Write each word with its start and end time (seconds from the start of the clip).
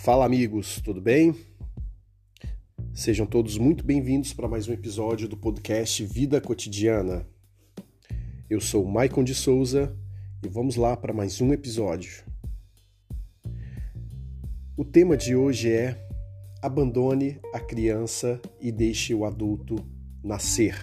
Fala 0.00 0.24
amigos, 0.24 0.80
tudo 0.80 1.00
bem? 1.00 1.34
Sejam 2.94 3.26
todos 3.26 3.58
muito 3.58 3.84
bem-vindos 3.84 4.32
para 4.32 4.46
mais 4.46 4.68
um 4.68 4.72
episódio 4.72 5.28
do 5.28 5.36
podcast 5.36 6.04
Vida 6.06 6.40
Cotidiana. 6.40 7.26
Eu 8.48 8.60
sou 8.60 8.86
Maicon 8.86 9.24
de 9.24 9.34
Souza 9.34 9.94
e 10.42 10.48
vamos 10.48 10.76
lá 10.76 10.96
para 10.96 11.12
mais 11.12 11.40
um 11.40 11.52
episódio. 11.52 12.24
O 14.76 14.84
tema 14.84 15.16
de 15.16 15.34
hoje 15.34 15.72
é 15.72 16.00
Abandone 16.62 17.40
a 17.52 17.58
criança 17.58 18.40
e 18.60 18.70
deixe 18.70 19.12
o 19.12 19.24
adulto 19.24 19.84
nascer. 20.22 20.76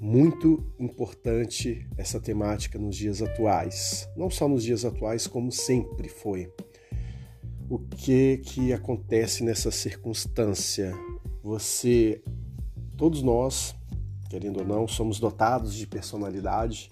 Muito 0.00 0.74
importante 0.80 1.88
essa 1.96 2.20
temática 2.20 2.76
nos 2.76 2.96
dias 2.96 3.22
atuais, 3.22 4.08
não 4.16 4.28
só 4.28 4.48
nos 4.48 4.64
dias 4.64 4.84
atuais, 4.84 5.28
como 5.28 5.52
sempre 5.52 6.08
foi. 6.08 6.52
Que 7.96 8.38
que 8.38 8.72
acontece 8.72 9.42
nessa 9.42 9.70
circunstância? 9.70 10.94
Você, 11.42 12.22
todos 12.96 13.22
nós, 13.22 13.74
querendo 14.28 14.60
ou 14.60 14.66
não, 14.66 14.86
somos 14.86 15.18
dotados 15.18 15.74
de 15.74 15.86
personalidade 15.86 16.90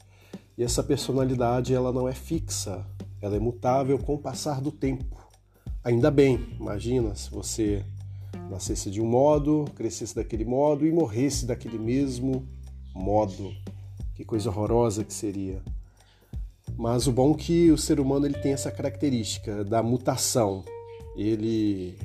e 0.56 0.64
essa 0.64 0.82
personalidade 0.82 1.74
ela 1.74 1.92
não 1.92 2.08
é 2.08 2.14
fixa, 2.14 2.86
ela 3.20 3.36
é 3.36 3.38
mutável 3.38 3.98
com 3.98 4.14
o 4.14 4.18
passar 4.18 4.60
do 4.60 4.72
tempo. 4.72 5.16
Ainda 5.84 6.10
bem, 6.10 6.56
imagina 6.58 7.14
se 7.14 7.30
você 7.30 7.84
nascesse 8.50 8.90
de 8.90 9.00
um 9.00 9.06
modo, 9.06 9.66
crescesse 9.74 10.14
daquele 10.14 10.44
modo 10.44 10.86
e 10.86 10.92
morresse 10.92 11.44
daquele 11.44 11.78
mesmo 11.78 12.48
modo. 12.94 13.52
Que 14.14 14.24
coisa 14.24 14.48
horrorosa 14.48 15.04
que 15.04 15.12
seria. 15.12 15.62
Mas 16.76 17.06
o 17.06 17.12
bom 17.12 17.32
é 17.32 17.36
que 17.36 17.70
o 17.70 17.78
ser 17.78 18.00
humano 18.00 18.26
ele 18.26 18.38
tem 18.38 18.52
essa 18.52 18.70
característica 18.70 19.62
da 19.64 19.82
mutação. 19.82 20.64
Ele 21.16 21.96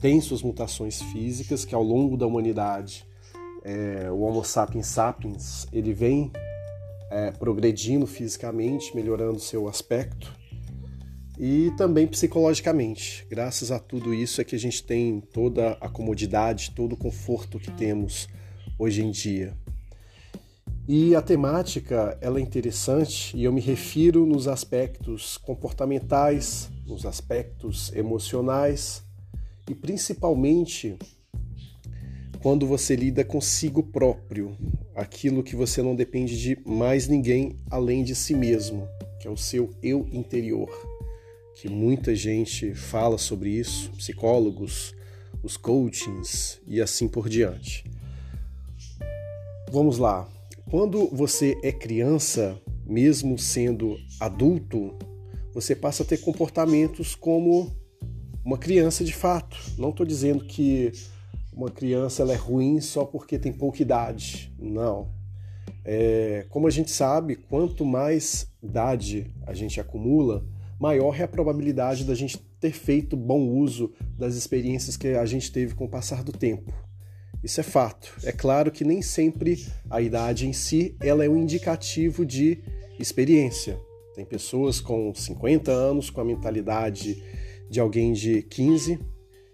tem 0.00 0.20
suas 0.20 0.42
mutações 0.42 1.02
físicas 1.02 1.64
que 1.64 1.74
ao 1.74 1.82
longo 1.82 2.16
da 2.16 2.26
humanidade 2.26 3.04
é, 3.64 4.10
o 4.10 4.20
Homo 4.20 4.44
sapiens 4.44 4.86
sapiens 4.86 5.66
ele 5.72 5.92
vem 5.92 6.30
é, 7.10 7.30
progredindo 7.32 8.06
fisicamente, 8.06 8.94
melhorando 8.94 9.40
seu 9.40 9.68
aspecto 9.68 10.32
e 11.38 11.72
também 11.76 12.06
psicologicamente. 12.06 13.26
Graças 13.30 13.70
a 13.70 13.78
tudo 13.78 14.12
isso 14.12 14.40
é 14.40 14.44
que 14.44 14.56
a 14.56 14.58
gente 14.58 14.82
tem 14.82 15.20
toda 15.20 15.72
a 15.80 15.88
comodidade, 15.88 16.72
todo 16.72 16.94
o 16.94 16.96
conforto 16.96 17.58
que 17.58 17.70
temos 17.70 18.28
hoje 18.78 19.04
em 19.04 19.10
dia. 19.10 19.54
E 20.90 21.14
a 21.14 21.20
temática 21.20 22.16
ela 22.18 22.38
é 22.38 22.42
interessante 22.42 23.36
e 23.36 23.44
eu 23.44 23.52
me 23.52 23.60
refiro 23.60 24.24
nos 24.24 24.48
aspectos 24.48 25.36
comportamentais, 25.36 26.70
nos 26.86 27.04
aspectos 27.04 27.92
emocionais 27.94 29.04
e 29.68 29.74
principalmente 29.74 30.96
quando 32.40 32.66
você 32.66 32.96
lida 32.96 33.22
consigo 33.22 33.82
próprio, 33.82 34.56
aquilo 34.96 35.42
que 35.42 35.54
você 35.54 35.82
não 35.82 35.94
depende 35.94 36.40
de 36.40 36.58
mais 36.64 37.06
ninguém 37.06 37.54
além 37.70 38.02
de 38.02 38.14
si 38.14 38.34
mesmo, 38.34 38.88
que 39.20 39.28
é 39.28 39.30
o 39.30 39.36
seu 39.36 39.68
eu 39.82 40.08
interior, 40.10 40.70
que 41.54 41.68
muita 41.68 42.14
gente 42.14 42.74
fala 42.74 43.18
sobre 43.18 43.50
isso, 43.50 43.90
psicólogos, 43.90 44.94
os 45.42 45.58
coachings 45.58 46.62
e 46.66 46.80
assim 46.80 47.06
por 47.06 47.28
diante. 47.28 47.84
Vamos 49.70 49.98
lá, 49.98 50.26
quando 50.70 51.08
você 51.08 51.58
é 51.62 51.72
criança, 51.72 52.60
mesmo 52.86 53.38
sendo 53.38 53.96
adulto, 54.20 54.94
você 55.54 55.74
passa 55.74 56.02
a 56.02 56.06
ter 56.06 56.18
comportamentos 56.18 57.14
como 57.14 57.74
uma 58.44 58.58
criança 58.58 59.02
de 59.02 59.14
fato. 59.14 59.56
Não 59.78 59.90
estou 59.90 60.04
dizendo 60.04 60.44
que 60.44 60.92
uma 61.52 61.70
criança 61.70 62.22
ela 62.22 62.34
é 62.34 62.36
ruim 62.36 62.80
só 62.80 63.04
porque 63.04 63.38
tem 63.38 63.52
pouca 63.52 63.80
idade. 63.80 64.52
Não. 64.58 65.08
É, 65.84 66.46
como 66.50 66.66
a 66.66 66.70
gente 66.70 66.90
sabe, 66.90 67.34
quanto 67.34 67.84
mais 67.84 68.52
idade 68.62 69.32
a 69.46 69.54
gente 69.54 69.80
acumula, 69.80 70.44
maior 70.78 71.18
é 71.18 71.24
a 71.24 71.28
probabilidade 71.28 72.04
da 72.04 72.14
gente 72.14 72.36
ter 72.60 72.72
feito 72.72 73.16
bom 73.16 73.48
uso 73.48 73.92
das 74.18 74.34
experiências 74.34 74.98
que 74.98 75.08
a 75.08 75.24
gente 75.24 75.50
teve 75.50 75.74
com 75.74 75.86
o 75.86 75.88
passar 75.88 76.22
do 76.22 76.32
tempo. 76.32 76.72
Isso 77.42 77.60
é 77.60 77.62
fato. 77.62 78.12
É 78.24 78.32
claro 78.32 78.70
que 78.70 78.84
nem 78.84 79.00
sempre 79.00 79.64
a 79.88 80.00
idade 80.00 80.46
em 80.46 80.52
si 80.52 80.96
ela 81.00 81.24
é 81.24 81.28
um 81.28 81.36
indicativo 81.36 82.26
de 82.26 82.62
experiência. 82.98 83.78
Tem 84.14 84.24
pessoas 84.24 84.80
com 84.80 85.14
50 85.14 85.70
anos 85.70 86.10
com 86.10 86.20
a 86.20 86.24
mentalidade 86.24 87.22
de 87.70 87.78
alguém 87.78 88.12
de 88.12 88.42
15 88.42 88.98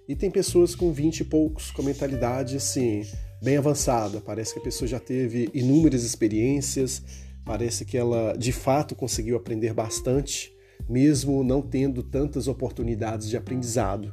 e 0.09 0.17
tem 0.17 0.31
pessoas 0.31 0.75
com 0.75 0.93
20 0.93 1.21
e 1.21 1.25
poucos 1.25 1.71
com 1.71 1.83
a 1.83 1.85
mentalidade 1.85 2.57
assim 2.57 3.03
bem 3.43 3.59
avançada. 3.59 4.21
Parece 4.21 4.55
que 4.55 4.61
a 4.61 4.63
pessoa 4.63 4.89
já 4.89 4.99
teve 4.99 5.51
inúmeras 5.53 6.03
experiências, 6.03 7.03
parece 7.45 7.85
que 7.85 7.99
ela 7.99 8.35
de 8.37 8.53
fato 8.53 8.95
conseguiu 8.95 9.37
aprender 9.37 9.75
bastante, 9.75 10.51
mesmo 10.89 11.45
não 11.45 11.61
tendo 11.61 12.03
tantas 12.03 12.49
oportunidades 12.49 13.29
de 13.29 13.37
aprendizado. 13.37 14.11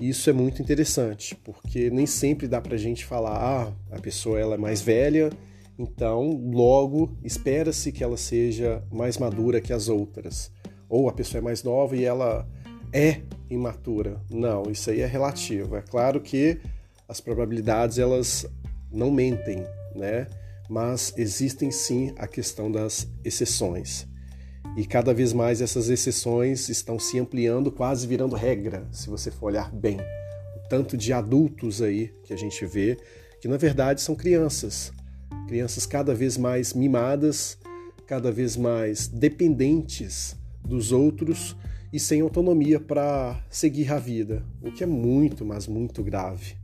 Isso 0.00 0.28
é 0.28 0.32
muito 0.32 0.60
interessante, 0.60 1.34
porque 1.36 1.90
nem 1.90 2.06
sempre 2.06 2.48
dá 2.48 2.60
para 2.60 2.74
a 2.74 2.78
gente 2.78 3.04
falar, 3.04 3.36
ah, 3.36 3.72
a 3.94 4.00
pessoa 4.00 4.38
ela 4.38 4.54
é 4.54 4.58
mais 4.58 4.80
velha, 4.80 5.30
então 5.78 6.40
logo 6.52 7.16
espera-se 7.22 7.92
que 7.92 8.02
ela 8.02 8.16
seja 8.16 8.82
mais 8.90 9.18
madura 9.18 9.60
que 9.60 9.72
as 9.72 9.88
outras. 9.88 10.50
Ou 10.88 11.08
a 11.08 11.12
pessoa 11.12 11.40
é 11.40 11.42
mais 11.42 11.62
nova 11.62 11.96
e 11.96 12.04
ela 12.04 12.48
é 12.92 13.22
imatura. 13.48 14.20
Não, 14.30 14.64
isso 14.70 14.90
aí 14.90 15.00
é 15.00 15.06
relativo. 15.06 15.76
É 15.76 15.82
claro 15.82 16.20
que 16.20 16.58
as 17.08 17.20
probabilidades 17.20 17.98
elas 17.98 18.46
não 18.90 19.10
mentem, 19.10 19.64
né? 19.94 20.26
Mas 20.68 21.12
existem 21.16 21.70
sim 21.70 22.12
a 22.16 22.26
questão 22.26 22.70
das 22.70 23.08
exceções. 23.24 24.06
E 24.76 24.86
cada 24.86 25.12
vez 25.12 25.32
mais 25.34 25.60
essas 25.60 25.90
exceções 25.90 26.68
estão 26.68 26.98
se 26.98 27.18
ampliando, 27.18 27.70
quase 27.70 28.06
virando 28.06 28.34
regra, 28.34 28.86
se 28.90 29.10
você 29.10 29.30
for 29.30 29.46
olhar 29.46 29.70
bem. 29.70 29.98
O 30.56 30.68
tanto 30.68 30.96
de 30.96 31.12
adultos 31.12 31.82
aí 31.82 32.10
que 32.24 32.32
a 32.32 32.36
gente 32.36 32.64
vê, 32.64 32.96
que 33.40 33.48
na 33.48 33.58
verdade 33.58 34.00
são 34.00 34.14
crianças. 34.14 34.90
Crianças 35.46 35.84
cada 35.84 36.14
vez 36.14 36.38
mais 36.38 36.72
mimadas, 36.72 37.58
cada 38.06 38.32
vez 38.32 38.56
mais 38.56 39.08
dependentes 39.08 40.34
dos 40.64 40.90
outros 40.90 41.54
e 41.92 42.00
sem 42.00 42.22
autonomia 42.22 42.80
para 42.80 43.44
seguir 43.50 43.92
a 43.92 43.98
vida, 43.98 44.42
o 44.62 44.72
que 44.72 44.82
é 44.82 44.86
muito, 44.86 45.44
mas 45.44 45.66
muito 45.66 46.02
grave. 46.02 46.56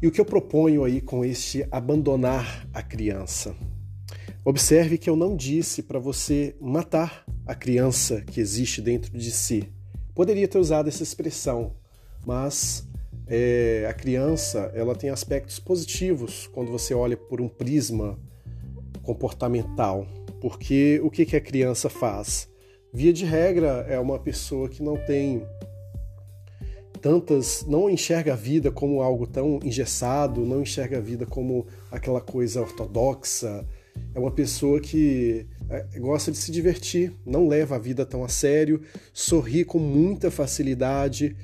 E 0.00 0.06
o 0.06 0.10
que 0.10 0.20
eu 0.20 0.24
proponho 0.24 0.84
aí 0.84 1.00
com 1.00 1.24
este 1.24 1.66
abandonar 1.70 2.66
a 2.72 2.82
criança? 2.82 3.54
Observe 4.44 4.98
que 4.98 5.08
eu 5.08 5.14
não 5.14 5.36
disse 5.36 5.84
para 5.84 6.00
você 6.00 6.56
matar 6.60 7.24
a 7.46 7.54
criança 7.54 8.22
que 8.22 8.40
existe 8.40 8.82
dentro 8.82 9.16
de 9.16 9.30
si. 9.30 9.72
Poderia 10.16 10.48
ter 10.48 10.58
usado 10.58 10.88
essa 10.88 11.04
expressão, 11.04 11.74
mas 12.26 12.84
é, 13.28 13.86
a 13.88 13.92
criança 13.92 14.72
ela 14.74 14.96
tem 14.96 15.10
aspectos 15.10 15.60
positivos 15.60 16.48
quando 16.48 16.72
você 16.72 16.92
olha 16.92 17.16
por 17.16 17.40
um 17.40 17.48
prisma 17.48 18.18
comportamental. 19.04 20.08
Porque 20.40 21.00
o 21.04 21.10
que, 21.10 21.24
que 21.24 21.36
a 21.36 21.40
criança 21.40 21.88
faz? 21.88 22.48
Via 22.92 23.12
de 23.12 23.24
regra, 23.24 23.86
é 23.88 23.98
uma 24.00 24.18
pessoa 24.18 24.68
que 24.68 24.82
não 24.82 24.96
tem 24.96 25.46
tantas. 27.00 27.64
não 27.64 27.88
enxerga 27.88 28.32
a 28.32 28.36
vida 28.36 28.72
como 28.72 29.02
algo 29.02 29.24
tão 29.24 29.60
engessado, 29.62 30.44
não 30.44 30.62
enxerga 30.62 30.98
a 30.98 31.00
vida 31.00 31.24
como 31.26 31.64
aquela 31.92 32.20
coisa 32.20 32.60
ortodoxa 32.60 33.64
é 34.14 34.18
uma 34.18 34.30
pessoa 34.30 34.80
que 34.80 35.46
é, 35.68 35.98
gosta 35.98 36.30
de 36.30 36.36
se 36.36 36.52
divertir, 36.52 37.12
não 37.24 37.48
leva 37.48 37.76
a 37.76 37.78
vida 37.78 38.04
tão 38.04 38.24
a 38.24 38.28
sério, 38.28 38.82
sorri 39.12 39.64
com 39.64 39.78
muita 39.78 40.30
facilidade, 40.30 41.34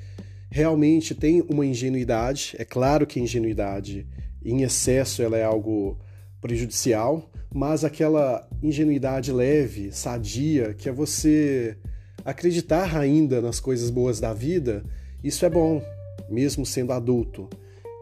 realmente 0.51 1.15
tem 1.15 1.43
uma 1.49 1.65
ingenuidade. 1.65 2.55
É 2.57 2.65
claro 2.65 3.07
que 3.07 3.19
a 3.19 3.23
ingenuidade 3.23 4.07
em 4.43 4.61
excesso 4.63 5.21
ela 5.21 5.37
é 5.37 5.43
algo 5.43 5.97
prejudicial, 6.41 7.29
mas 7.53 7.83
aquela 7.83 8.47
ingenuidade 8.61 9.31
leve, 9.31 9.91
sadia, 9.91 10.73
que 10.73 10.87
é 10.87 10.91
você 10.91 11.77
acreditar 12.23 12.95
ainda 12.95 13.41
nas 13.41 13.59
coisas 13.59 13.89
boas 13.89 14.19
da 14.19 14.33
vida, 14.33 14.83
isso 15.23 15.45
é 15.45 15.49
bom, 15.49 15.81
mesmo 16.29 16.65
sendo 16.65 16.93
adulto. 16.93 17.49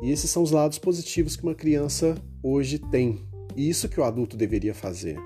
E 0.02 0.12
esses 0.12 0.30
são 0.30 0.44
os 0.44 0.52
lados 0.52 0.78
positivos 0.78 1.36
que 1.36 1.44
uma 1.44 1.56
criança 1.56 2.16
hoje 2.44 2.78
tem. 2.78 3.27
E 3.58 3.68
isso 3.68 3.90
que 3.90 4.00
o 4.00 4.04
adulto 4.04 4.38
deveria 4.38 4.76
fazer. 4.76 5.18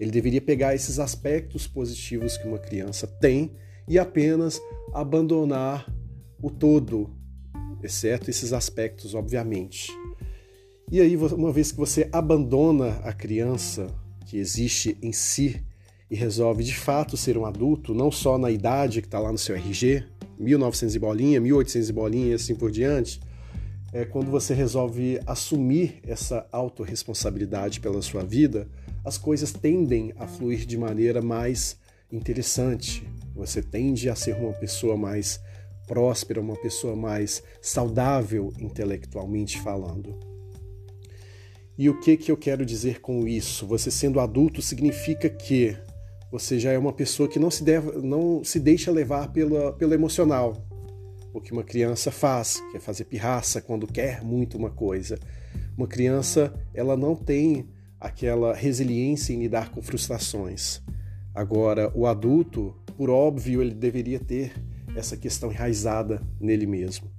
Ele 0.00 0.10
deveria 0.10 0.40
pegar 0.40 0.74
esses 0.74 0.98
aspectos 0.98 1.68
positivos 1.68 2.36
que 2.36 2.48
uma 2.48 2.58
criança 2.58 3.06
tem 3.06 3.52
e 3.86 4.00
apenas 4.00 4.60
abandonar 4.92 5.88
o 6.42 6.50
todo, 6.50 7.08
exceto 7.80 8.28
esses 8.28 8.52
aspectos, 8.52 9.14
obviamente. 9.14 9.96
E 10.90 11.00
aí, 11.00 11.16
uma 11.16 11.52
vez 11.52 11.70
que 11.70 11.78
você 11.78 12.08
abandona 12.10 13.00
a 13.04 13.12
criança 13.12 13.86
que 14.26 14.36
existe 14.36 14.98
em 15.00 15.12
si 15.12 15.64
e 16.10 16.16
resolve 16.16 16.64
de 16.64 16.74
fato 16.74 17.16
ser 17.16 17.38
um 17.38 17.46
adulto, 17.46 17.94
não 17.94 18.10
só 18.10 18.36
na 18.36 18.50
idade 18.50 19.00
que 19.00 19.06
está 19.06 19.20
lá 19.20 19.30
no 19.30 19.38
seu 19.38 19.54
RG, 19.54 20.04
1900 20.36 20.96
e 20.96 20.98
bolinha, 20.98 21.40
1800 21.40 21.88
e 21.88 21.92
bolinha 21.92 22.26
e 22.26 22.34
assim 22.34 22.56
por 22.56 22.72
diante, 22.72 23.20
é 23.92 24.06
quando 24.06 24.30
você 24.30 24.54
resolve 24.54 25.20
assumir 25.26 26.00
essa 26.06 26.46
autorresponsabilidade 26.50 27.78
pela 27.78 28.00
sua 28.00 28.24
vida, 28.24 28.66
as 29.04 29.18
coisas 29.18 29.52
tendem 29.52 30.14
a 30.16 30.26
fluir 30.26 30.64
de 30.64 30.78
maneira 30.78 31.20
mais 31.20 31.76
interessante. 32.10 33.06
Você 33.34 33.62
tende 33.62 34.08
a 34.08 34.14
ser 34.14 34.34
uma 34.34 34.52
pessoa 34.52 34.96
mais 34.96 35.40
próspera, 35.86 36.40
uma 36.40 36.56
pessoa 36.56 36.96
mais 36.96 37.42
saudável 37.60 38.52
intelectualmente 38.58 39.60
falando. 39.60 40.18
E 41.76 41.90
o 41.90 42.00
que 42.00 42.16
que 42.16 42.30
eu 42.30 42.36
quero 42.36 42.64
dizer 42.64 43.00
com 43.00 43.26
isso? 43.26 43.66
Você 43.66 43.90
sendo 43.90 44.20
adulto 44.20 44.62
significa 44.62 45.28
que 45.28 45.76
você 46.30 46.58
já 46.58 46.72
é 46.72 46.78
uma 46.78 46.92
pessoa 46.92 47.28
que 47.28 47.38
não 47.38 47.50
se, 47.50 47.62
deve, 47.62 47.98
não 47.98 48.42
se 48.42 48.58
deixa 48.58 48.90
levar 48.90 49.32
pela, 49.32 49.72
pelo 49.72 49.92
emocional. 49.92 50.66
O 51.32 51.40
que 51.40 51.52
uma 51.52 51.64
criança 51.64 52.10
faz, 52.10 52.62
que 52.70 52.76
é 52.76 52.80
fazer 52.80 53.04
pirraça 53.04 53.60
quando 53.60 53.86
quer 53.86 54.22
muito 54.22 54.58
uma 54.58 54.70
coisa. 54.70 55.18
Uma 55.76 55.86
criança, 55.86 56.52
ela 56.74 56.96
não 56.96 57.16
tem 57.16 57.68
aquela 57.98 58.54
resiliência 58.54 59.32
em 59.32 59.38
lidar 59.38 59.70
com 59.70 59.80
frustrações. 59.80 60.82
Agora, 61.34 61.90
o 61.94 62.06
adulto, 62.06 62.76
por 62.96 63.08
óbvio, 63.08 63.62
ele 63.62 63.74
deveria 63.74 64.20
ter 64.20 64.52
essa 64.94 65.16
questão 65.16 65.50
enraizada 65.50 66.22
nele 66.38 66.66
mesmo. 66.66 67.10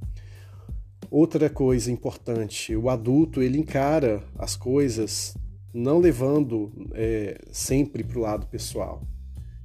Outra 1.09 1.49
coisa 1.49 1.91
importante, 1.91 2.75
o 2.75 2.89
adulto 2.89 3.41
ele 3.41 3.57
encara 3.57 4.23
as 4.37 4.55
coisas 4.55 5.35
não 5.73 5.97
levando 5.99 6.71
é, 6.93 7.39
sempre 7.51 8.03
para 8.03 8.19
o 8.19 8.21
lado 8.21 8.45
pessoal. 8.47 9.01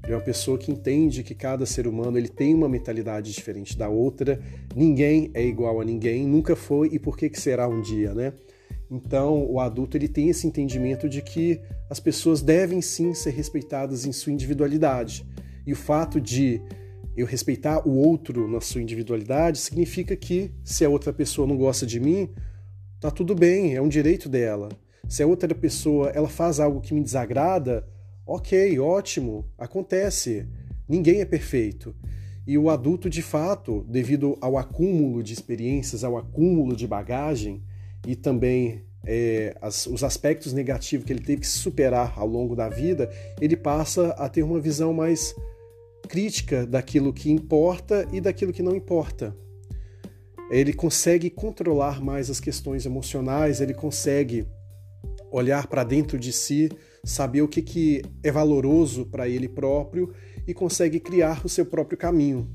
É 0.03 0.15
uma 0.15 0.21
pessoa 0.21 0.57
que 0.57 0.71
entende 0.71 1.23
que 1.23 1.35
cada 1.35 1.67
ser 1.67 1.87
humano 1.87 2.17
ele 2.17 2.29
tem 2.29 2.55
uma 2.55 2.69
mentalidade 2.69 3.33
diferente 3.33 3.77
da 3.77 3.89
outra, 3.89 4.41
ninguém 4.75 5.31
é 5.35 5.45
igual 5.45 5.81
a 5.81 5.85
ninguém, 5.85 6.27
nunca 6.27 6.55
foi 6.55 6.89
e 6.93 6.99
por 6.99 7.17
que, 7.17 7.29
que 7.29 7.41
será 7.41 7.69
um 7.69 7.81
dia, 7.81 8.15
né? 8.15 8.33
Então, 8.91 9.45
o 9.51 9.61
adulto 9.61 9.97
ele 9.97 10.09
tem 10.09 10.31
esse 10.31 10.47
entendimento 10.47 11.09
de 11.09 11.21
que 11.21 11.61
as 11.91 12.01
pessoas 12.01 12.41
devem 12.41 12.81
sim 12.81 13.13
ser 13.13 13.31
respeitadas 13.31 14.07
em 14.07 14.13
sua 14.13 14.33
individualidade. 14.33 15.27
E 15.67 15.73
o 15.73 15.77
fato 15.77 16.19
de 16.21 16.63
eu 17.15 17.27
respeitar 17.27 17.87
o 17.87 17.97
outro 17.97 18.49
na 18.49 18.61
sua 18.61 18.81
individualidade 18.81 19.59
significa 19.59 20.17
que 20.17 20.53
se 20.65 20.85
a 20.85 20.89
outra 20.89 21.13
pessoa 21.13 21.47
não 21.47 21.57
gosta 21.57 21.85
de 21.85 22.01
mim, 22.01 22.31
tá 23.01 23.11
tudo 23.11 23.35
bem, 23.35 23.75
é 23.75 23.83
um 23.83 23.89
direito 23.89 24.29
dela. 24.29 24.71
Se 25.07 25.23
a 25.23 25.27
outra 25.27 25.55
pessoa 25.55 26.11
ela 26.11 26.29
faz 26.29 26.61
algo 26.61 26.81
que 26.81 26.95
me 26.95 27.03
desagrada, 27.03 27.87
ok, 28.29 28.79
ótimo, 28.79 29.47
acontece. 29.57 30.47
Ninguém 30.87 31.23
é 31.23 31.25
perfeito. 31.25 31.97
E 32.47 32.59
o 32.59 32.69
adulto, 32.69 33.09
de 33.09 33.23
fato, 33.23 33.85
devido 33.89 34.37
ao 34.41 34.59
acúmulo 34.59 35.23
de 35.23 35.33
experiências, 35.33 36.05
ao 36.05 36.17
acúmulo 36.17 36.77
de 36.77 36.87
bagagem 36.87 37.63
e 38.07 38.15
também 38.15 38.85
é, 39.05 39.57
as, 39.63 39.87
os 39.87 40.05
aspectos 40.05 40.53
negativos 40.53 41.07
que 41.07 41.13
ele 41.13 41.23
teve 41.23 41.41
que 41.41 41.47
superar 41.47 42.15
ao 42.19 42.27
longo 42.27 42.55
da 42.55 42.69
vida, 42.69 43.11
ele 43.41 43.57
passa 43.57 44.09
a 44.11 44.29
ter 44.29 44.43
uma 44.43 44.61
visão 44.61 44.93
mais 44.93 45.35
crítica 46.09 46.67
daquilo 46.67 47.13
que 47.13 47.31
importa 47.31 48.07
e 48.13 48.21
daquilo 48.21 48.53
que 48.53 48.63
não 48.63 48.77
importa. 48.77 49.35
Ele 50.51 50.73
consegue 50.75 51.31
controlar 51.31 52.03
mais 52.03 52.31
as 52.31 52.41
questões 52.41 52.85
emocionais, 52.85 53.61
ele 53.61 53.75
consegue 53.75 54.47
olhar 55.31 55.67
para 55.67 55.85
dentro 55.85 56.19
de 56.19 56.33
si, 56.33 56.71
saber 57.05 57.43
o 57.43 57.49
que, 57.49 57.63
que 57.63 58.03
é 58.23 58.31
valoroso 58.31 59.07
para 59.07 59.29
ele 59.29 59.49
próprio 59.49 60.13
e 60.47 60.55
consegue 60.55 60.99
criar 61.01 61.45
o 61.45 61.49
seu 61.49 61.67
próprio 61.67 61.99
caminho, 61.99 62.51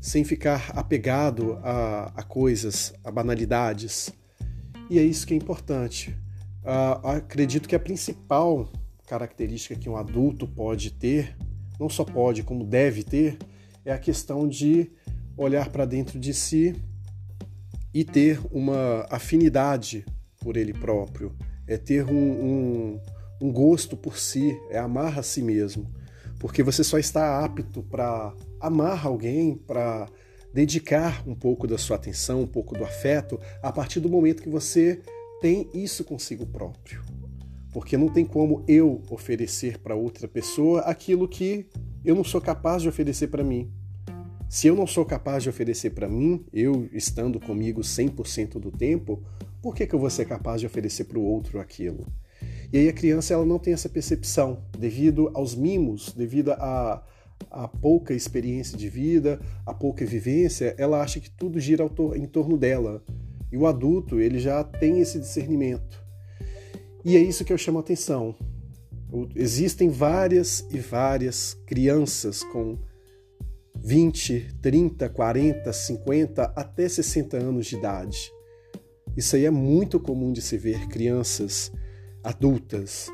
sem 0.00 0.24
ficar 0.24 0.70
apegado 0.74 1.58
a, 1.62 2.12
a 2.14 2.22
coisas, 2.22 2.94
a 3.02 3.10
banalidades. 3.10 4.10
E 4.88 4.98
é 4.98 5.02
isso 5.02 5.26
que 5.26 5.34
é 5.34 5.36
importante. 5.36 6.10
Uh, 6.62 7.06
acredito 7.08 7.68
que 7.68 7.74
a 7.74 7.80
principal 7.80 8.70
característica 9.06 9.74
que 9.74 9.88
um 9.88 9.96
adulto 9.96 10.46
pode 10.46 10.90
ter, 10.90 11.36
não 11.80 11.88
só 11.88 12.04
pode, 12.04 12.42
como 12.42 12.64
deve 12.64 13.02
ter, 13.02 13.38
é 13.84 13.92
a 13.92 13.98
questão 13.98 14.46
de 14.46 14.90
olhar 15.36 15.70
para 15.70 15.86
dentro 15.86 16.18
de 16.18 16.34
si 16.34 16.74
e 17.94 18.04
ter 18.04 18.38
uma 18.50 19.06
afinidade 19.10 20.04
por 20.40 20.56
ele 20.56 20.72
próprio, 20.72 21.34
é 21.66 21.76
ter 21.76 22.04
um, 22.04 22.12
um, 22.12 23.00
um 23.40 23.52
gosto 23.52 23.96
por 23.96 24.18
si, 24.18 24.58
é 24.70 24.78
amar 24.78 25.18
a 25.18 25.22
si 25.22 25.42
mesmo. 25.42 25.86
Porque 26.38 26.62
você 26.62 26.84
só 26.84 26.98
está 26.98 27.44
apto 27.44 27.82
para 27.82 28.32
amar 28.60 29.06
alguém, 29.06 29.54
para 29.54 30.08
dedicar 30.52 31.26
um 31.26 31.34
pouco 31.34 31.66
da 31.66 31.76
sua 31.76 31.96
atenção, 31.96 32.42
um 32.42 32.46
pouco 32.46 32.76
do 32.76 32.84
afeto, 32.84 33.40
a 33.62 33.72
partir 33.72 34.00
do 34.00 34.08
momento 34.08 34.42
que 34.42 34.48
você 34.48 35.00
tem 35.40 35.68
isso 35.74 36.04
consigo 36.04 36.46
próprio. 36.46 37.02
Porque 37.72 37.96
não 37.96 38.08
tem 38.08 38.24
como 38.24 38.64
eu 38.66 39.02
oferecer 39.10 39.78
para 39.78 39.94
outra 39.94 40.26
pessoa 40.26 40.80
aquilo 40.80 41.28
que 41.28 41.66
eu 42.04 42.14
não 42.14 42.24
sou 42.24 42.40
capaz 42.40 42.82
de 42.82 42.88
oferecer 42.88 43.28
para 43.28 43.44
mim. 43.44 43.70
Se 44.48 44.66
eu 44.66 44.74
não 44.74 44.86
sou 44.86 45.04
capaz 45.04 45.42
de 45.42 45.50
oferecer 45.50 45.90
para 45.90 46.08
mim, 46.08 46.44
eu 46.52 46.88
estando 46.92 47.38
comigo 47.38 47.82
100% 47.82 48.58
do 48.58 48.70
tempo, 48.70 49.22
por 49.60 49.74
que, 49.74 49.86
que 49.86 49.94
eu 49.94 49.98
vou 49.98 50.08
ser 50.08 50.24
capaz 50.24 50.60
de 50.60 50.66
oferecer 50.66 51.04
para 51.04 51.18
o 51.18 51.22
outro 51.22 51.60
aquilo? 51.60 52.06
E 52.72 52.78
aí 52.78 52.88
a 52.88 52.92
criança 52.92 53.34
ela 53.34 53.44
não 53.44 53.58
tem 53.58 53.72
essa 53.72 53.88
percepção, 53.88 54.62
devido 54.78 55.30
aos 55.34 55.54
mimos, 55.54 56.12
devido 56.12 56.52
a, 56.52 57.02
a 57.50 57.68
pouca 57.68 58.12
experiência 58.12 58.76
de 58.76 58.88
vida, 58.88 59.40
a 59.64 59.72
pouca 59.72 60.04
vivência, 60.04 60.74
ela 60.78 61.00
acha 61.00 61.18
que 61.20 61.30
tudo 61.30 61.58
gira 61.58 61.88
em 62.14 62.26
torno 62.26 62.58
dela. 62.58 63.02
E 63.50 63.56
o 63.56 63.66
adulto, 63.66 64.20
ele 64.20 64.38
já 64.38 64.62
tem 64.62 65.00
esse 65.00 65.18
discernimento. 65.18 66.04
E 67.04 67.16
é 67.16 67.20
isso 67.20 67.44
que 67.44 67.52
eu 67.52 67.58
chamo 67.58 67.78
a 67.78 67.80
atenção. 67.80 68.34
Existem 69.34 69.88
várias 69.88 70.66
e 70.70 70.78
várias 70.78 71.54
crianças 71.64 72.42
com 72.42 72.76
20, 73.80 74.56
30, 74.60 75.08
40, 75.08 75.72
50, 75.72 76.42
até 76.54 76.86
60 76.86 77.38
anos 77.38 77.66
de 77.66 77.76
idade 77.76 78.30
isso 79.18 79.34
aí 79.34 79.46
é 79.46 79.50
muito 79.50 79.98
comum 79.98 80.32
de 80.32 80.40
se 80.40 80.56
ver 80.56 80.86
crianças 80.86 81.72
adultas. 82.28 83.10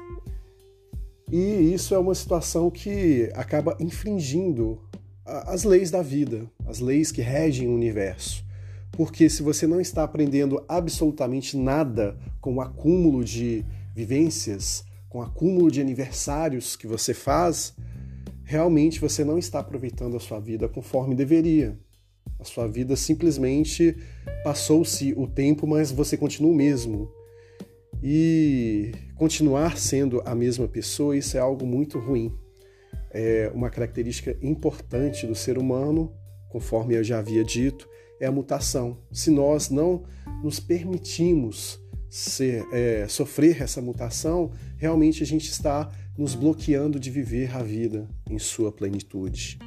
E 1.31 1.73
isso 1.73 1.95
é 1.95 1.99
uma 1.99 2.17
situação 2.17 2.69
que 2.69 3.31
acaba 3.35 3.77
infringindo 3.79 4.81
as 5.25 5.63
leis 5.63 5.89
da 5.89 6.03
vida, 6.03 6.51
as 6.67 6.81
leis 6.81 7.13
que 7.13 7.23
regem 7.23 7.69
o 7.69 7.75
universo. 7.75 8.45
Porque 8.91 9.31
se 9.31 9.41
você 9.41 9.69
não 9.69 9.81
está 9.81 10.03
aprendendo 10.03 10.65
absolutamente 10.69 11.57
nada 11.57 12.19
com 12.41 12.57
o 12.57 12.61
acúmulo 12.61 13.25
de 13.25 13.65
vivências, 13.95 14.85
com 15.09 15.19
o 15.19 15.23
acúmulo 15.23 15.71
de 15.71 15.81
aniversários 15.81 16.75
que 16.75 16.89
você 16.89 17.15
faz, 17.15 17.73
realmente 18.43 19.01
você 19.01 19.23
não 19.23 19.39
está 19.39 19.61
aproveitando 19.61 20.17
a 20.17 20.21
sua 20.21 20.41
vida 20.41 20.69
conforme 20.69 21.15
deveria. 21.15 21.79
A 22.41 22.45
sua 22.45 22.67
vida 22.67 22.97
simplesmente 22.97 23.97
passou-se 24.43 25.15
o 25.17 25.29
tempo, 25.29 25.69
mas 25.69 25.93
você 25.93 26.17
continua 26.17 26.51
o 26.51 26.55
mesmo. 26.55 27.09
E 28.07 28.93
continuar 29.17 29.79
sendo 29.79 30.23
a 30.27 30.35
mesma 30.35 30.69
pessoa, 30.69 31.17
isso 31.17 31.39
é 31.39 31.41
algo 31.41 31.65
muito 31.65 31.99
ruim. 31.99 32.31
É 33.11 33.51
uma 33.55 33.71
característica 33.71 34.37
importante 34.43 35.27
do 35.27 35.35
ser 35.35 35.57
humano, 35.57 36.13
conforme 36.51 36.95
eu 36.95 37.03
já 37.03 37.19
havia 37.19 37.43
dito, 37.43 37.89
é 38.21 38.27
a 38.27 38.31
mutação. 38.31 38.99
Se 39.11 39.31
nós 39.31 39.71
não 39.71 40.05
nos 40.43 40.61
permitimos 40.61 41.81
ser, 42.11 42.67
é, 42.75 43.09
sofrer 43.09 43.63
essa 43.63 43.81
mutação, 43.81 44.53
realmente 44.77 45.23
a 45.23 45.27
gente 45.27 45.51
está 45.51 45.91
nos 46.19 46.35
bloqueando 46.35 47.01
de 47.01 47.11
viver 47.11 47.57
a 47.57 47.63
vida 47.63 48.07
em 48.29 48.39
sua 48.39 48.71
plenitude. 48.71 49.59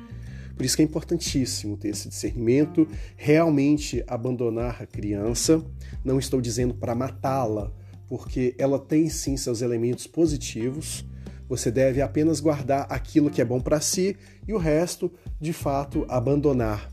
Por 0.55 0.63
isso 0.63 0.75
que 0.75 0.83
é 0.83 0.85
importantíssimo 0.85 1.75
ter 1.75 1.89
esse 1.89 2.07
discernimento, 2.07 2.87
realmente 3.15 4.03
abandonar 4.05 4.83
a 4.83 4.85
criança. 4.85 5.65
Não 6.05 6.19
estou 6.19 6.39
dizendo 6.39 6.75
para 6.75 6.93
matá-la, 6.93 7.73
porque 8.07 8.55
ela 8.57 8.79
tem 8.79 9.09
sim 9.09 9.35
seus 9.37 9.61
elementos 9.61 10.07
positivos. 10.07 11.05
Você 11.49 11.71
deve 11.71 12.01
apenas 12.01 12.39
guardar 12.39 12.87
aquilo 12.89 13.29
que 13.29 13.41
é 13.41 13.45
bom 13.45 13.59
para 13.59 13.79
si 13.79 14.17
e 14.47 14.53
o 14.53 14.57
resto, 14.57 15.11
de 15.39 15.53
fato, 15.53 16.05
abandonar. 16.09 16.89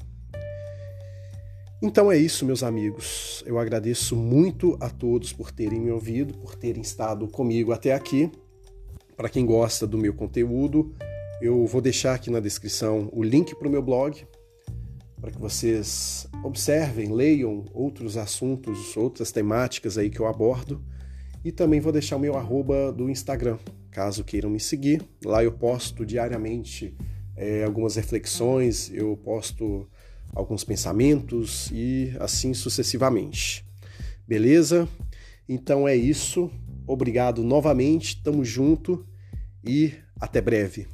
Então 1.82 2.10
é 2.10 2.16
isso, 2.16 2.46
meus 2.46 2.62
amigos. 2.62 3.42
Eu 3.46 3.58
agradeço 3.58 4.16
muito 4.16 4.76
a 4.80 4.88
todos 4.88 5.32
por 5.32 5.50
terem 5.50 5.80
me 5.80 5.90
ouvido, 5.90 6.32
por 6.38 6.54
terem 6.54 6.80
estado 6.80 7.28
comigo 7.28 7.72
até 7.72 7.92
aqui. 7.92 8.30
Para 9.16 9.28
quem 9.28 9.44
gosta 9.44 9.86
do 9.86 9.98
meu 9.98 10.14
conteúdo, 10.14 10.94
eu 11.42 11.66
vou 11.66 11.80
deixar 11.80 12.14
aqui 12.14 12.30
na 12.30 12.40
descrição 12.40 13.10
o 13.12 13.22
link 13.22 13.54
para 13.54 13.68
o 13.68 13.70
meu 13.70 13.82
blog, 13.82 14.26
para 15.20 15.30
que 15.30 15.38
vocês 15.38 16.26
observem, 16.42 17.12
leiam 17.12 17.64
outros 17.74 18.16
assuntos, 18.16 18.96
outras 18.96 19.30
temáticas 19.30 19.98
aí 19.98 20.08
que 20.08 20.20
eu 20.20 20.26
abordo. 20.26 20.82
E 21.44 21.52
também 21.52 21.78
vou 21.78 21.92
deixar 21.92 22.16
o 22.16 22.20
meu 22.20 22.36
arroba 22.36 22.90
do 22.90 23.10
Instagram, 23.10 23.58
caso 23.90 24.24
queiram 24.24 24.48
me 24.48 24.58
seguir. 24.58 25.02
Lá 25.24 25.44
eu 25.44 25.52
posto 25.52 26.06
diariamente 26.06 26.96
é, 27.36 27.64
algumas 27.64 27.96
reflexões, 27.96 28.90
eu 28.92 29.16
posto 29.16 29.86
alguns 30.32 30.64
pensamentos 30.64 31.70
e 31.70 32.14
assim 32.18 32.54
sucessivamente. 32.54 33.64
Beleza? 34.26 34.88
Então 35.48 35.86
é 35.86 35.94
isso. 35.94 36.50
Obrigado 36.86 37.42
novamente, 37.42 38.22
tamo 38.22 38.44
junto 38.44 39.06
e 39.62 39.92
até 40.20 40.40
breve. 40.40 40.86